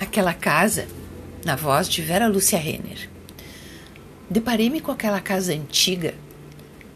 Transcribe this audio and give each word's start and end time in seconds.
Aquela 0.00 0.32
casa, 0.32 0.88
na 1.44 1.54
voz 1.54 1.86
de 1.86 2.00
Vera 2.00 2.26
Lúcia 2.26 2.58
Renner. 2.58 3.10
Deparei-me 4.30 4.80
com 4.80 4.90
aquela 4.90 5.20
casa 5.20 5.52
antiga 5.52 6.14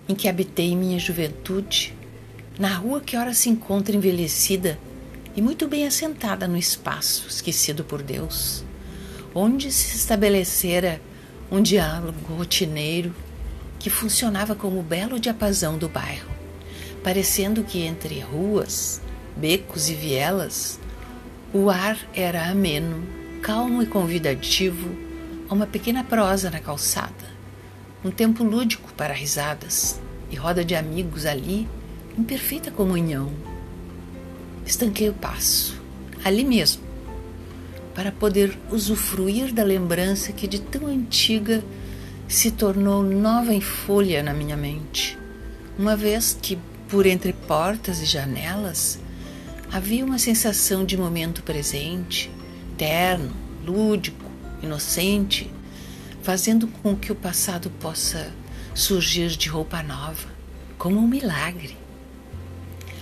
em 0.08 0.14
que 0.14 0.26
habitei 0.26 0.74
minha 0.74 0.98
juventude, 0.98 1.94
na 2.58 2.74
rua 2.74 3.02
que 3.02 3.14
ora 3.14 3.34
se 3.34 3.50
encontra 3.50 3.94
envelhecida 3.94 4.78
e 5.36 5.42
muito 5.42 5.68
bem 5.68 5.86
assentada 5.86 6.48
no 6.48 6.56
espaço 6.56 7.28
esquecido 7.28 7.84
por 7.84 8.02
Deus, 8.02 8.64
onde 9.34 9.70
se 9.70 9.96
estabelecera 9.96 10.98
um 11.52 11.60
diálogo 11.60 12.34
rotineiro 12.34 13.14
que 13.78 13.90
funcionava 13.90 14.54
como 14.54 14.80
o 14.80 14.82
belo 14.82 15.20
diapasão 15.20 15.76
do 15.76 15.90
bairro, 15.90 16.30
parecendo 17.02 17.64
que 17.64 17.82
entre 17.82 18.20
ruas, 18.20 19.02
becos 19.36 19.90
e 19.90 19.94
vielas 19.94 20.80
o 21.54 21.70
ar 21.70 21.96
era 22.12 22.48
ameno, 22.50 23.06
calmo 23.40 23.80
e 23.80 23.86
convidativo 23.86 24.90
a 25.48 25.54
uma 25.54 25.68
pequena 25.68 26.02
prosa 26.02 26.50
na 26.50 26.58
calçada. 26.58 27.32
Um 28.04 28.10
tempo 28.10 28.42
lúdico 28.42 28.92
para 28.94 29.14
risadas 29.14 30.00
e 30.32 30.34
roda 30.34 30.64
de 30.64 30.74
amigos 30.74 31.24
ali 31.24 31.68
em 32.18 32.24
perfeita 32.24 32.72
comunhão. 32.72 33.30
Estanquei 34.66 35.08
o 35.08 35.12
passo, 35.12 35.80
ali 36.24 36.44
mesmo, 36.44 36.82
para 37.94 38.10
poder 38.10 38.58
usufruir 38.68 39.54
da 39.54 39.62
lembrança 39.62 40.32
que 40.32 40.48
de 40.48 40.60
tão 40.60 40.88
antiga 40.88 41.62
se 42.26 42.50
tornou 42.50 43.00
nova 43.00 43.54
em 43.54 43.60
folha 43.60 44.24
na 44.24 44.34
minha 44.34 44.56
mente, 44.56 45.16
uma 45.78 45.94
vez 45.94 46.36
que, 46.42 46.58
por 46.88 47.06
entre 47.06 47.32
portas 47.32 48.02
e 48.02 48.06
janelas, 48.06 48.98
Havia 49.74 50.04
uma 50.04 50.20
sensação 50.20 50.84
de 50.84 50.96
momento 50.96 51.42
presente, 51.42 52.30
terno, 52.78 53.34
lúdico, 53.66 54.24
inocente, 54.62 55.50
fazendo 56.22 56.68
com 56.68 56.94
que 56.94 57.10
o 57.10 57.14
passado 57.16 57.68
possa 57.80 58.32
surgir 58.72 59.30
de 59.30 59.48
roupa 59.48 59.82
nova, 59.82 60.28
como 60.78 61.00
um 61.00 61.08
milagre. 61.08 61.76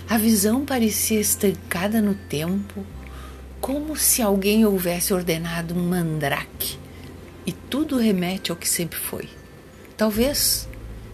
A 0.09 0.17
visão 0.17 0.65
parecia 0.65 1.21
estancada 1.21 2.01
no 2.01 2.15
tempo, 2.15 2.83
como 3.61 3.95
se 3.95 4.23
alguém 4.23 4.65
houvesse 4.65 5.13
ordenado 5.13 5.75
um 5.75 5.89
mandrake, 5.89 6.79
e 7.45 7.51
tudo 7.51 7.99
remete 7.99 8.49
ao 8.49 8.57
que 8.57 8.67
sempre 8.67 8.97
foi. 8.97 9.29
Talvez 9.95 10.67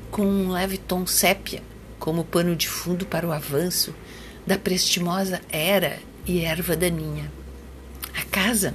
com 0.10 0.26
um 0.26 0.52
leve 0.52 0.78
tom 0.78 1.06
sépia, 1.06 1.62
como 2.00 2.24
pano 2.24 2.56
de 2.56 2.70
fundo 2.70 3.06
para 3.06 3.28
o 3.28 3.34
avanço 3.34 3.94
da 4.50 4.58
prestimosa 4.58 5.44
era 5.52 6.00
e 6.26 6.40
erva 6.40 6.76
daninha. 6.76 7.32
A 8.18 8.24
casa 8.24 8.74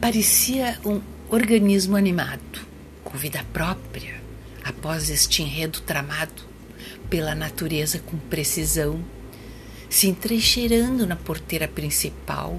parecia 0.00 0.80
um 0.86 1.02
organismo 1.28 1.98
animado, 1.98 2.66
com 3.04 3.18
vida 3.18 3.44
própria, 3.52 4.18
após 4.64 5.10
este 5.10 5.42
enredo 5.42 5.82
tramado 5.82 6.42
pela 7.10 7.34
natureza 7.34 7.98
com 7.98 8.16
precisão, 8.16 9.04
se 9.90 10.08
entrecheirando 10.08 11.06
na 11.06 11.14
porteira 11.14 11.68
principal, 11.68 12.58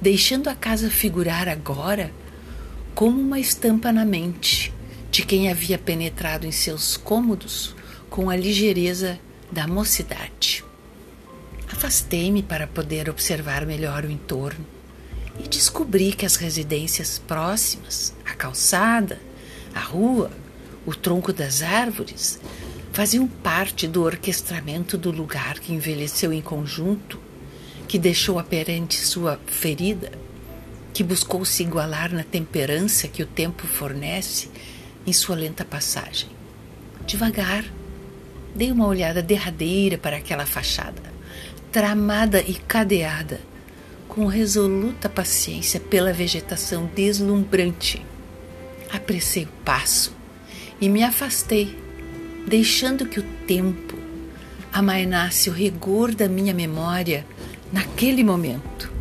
deixando 0.00 0.48
a 0.48 0.56
casa 0.56 0.90
figurar 0.90 1.48
agora 1.48 2.10
como 2.92 3.20
uma 3.20 3.38
estampa 3.38 3.92
na 3.92 4.04
mente 4.04 4.72
de 5.12 5.24
quem 5.24 5.48
havia 5.48 5.78
penetrado 5.78 6.44
em 6.44 6.50
seus 6.50 6.96
cômodos 6.96 7.72
com 8.10 8.28
a 8.28 8.34
ligeireza 8.34 9.16
da 9.52 9.68
mocidade. 9.68 10.53
Afastei-me 11.84 12.42
para 12.42 12.66
poder 12.66 13.10
observar 13.10 13.66
melhor 13.66 14.06
o 14.06 14.10
entorno 14.10 14.64
e 15.38 15.46
descobri 15.46 16.14
que 16.14 16.24
as 16.24 16.36
residências 16.36 17.18
próximas, 17.18 18.14
a 18.24 18.32
calçada, 18.32 19.20
a 19.74 19.80
rua, 19.80 20.30
o 20.86 20.94
tronco 20.94 21.30
das 21.30 21.60
árvores, 21.60 22.40
faziam 22.90 23.26
parte 23.26 23.86
do 23.86 24.02
orquestramento 24.02 24.96
do 24.96 25.10
lugar 25.10 25.58
que 25.58 25.74
envelheceu 25.74 26.32
em 26.32 26.40
conjunto, 26.40 27.20
que 27.86 27.98
deixou 27.98 28.38
aperante 28.38 28.98
sua 28.98 29.38
ferida, 29.46 30.10
que 30.94 31.04
buscou 31.04 31.44
se 31.44 31.64
igualar 31.64 32.10
na 32.14 32.24
temperança 32.24 33.08
que 33.08 33.22
o 33.22 33.26
tempo 33.26 33.66
fornece 33.66 34.48
em 35.06 35.12
sua 35.12 35.36
lenta 35.36 35.66
passagem. 35.66 36.30
Devagar, 37.06 37.62
dei 38.54 38.72
uma 38.72 38.86
olhada 38.86 39.22
derradeira 39.22 39.98
para 39.98 40.16
aquela 40.16 40.46
fachada 40.46 41.13
tramada 41.74 42.40
e 42.40 42.54
cadeada, 42.54 43.40
com 44.06 44.26
resoluta 44.26 45.08
paciência 45.08 45.80
pela 45.80 46.12
vegetação 46.12 46.88
deslumbrante. 46.94 48.00
Apressei 48.92 49.42
o 49.42 49.48
passo 49.64 50.14
e 50.80 50.88
me 50.88 51.02
afastei, 51.02 51.76
deixando 52.46 53.06
que 53.06 53.18
o 53.18 53.24
tempo 53.44 53.98
amainasse 54.72 55.50
o 55.50 55.52
rigor 55.52 56.14
da 56.14 56.28
minha 56.28 56.54
memória 56.54 57.26
naquele 57.72 58.22
momento. 58.22 58.93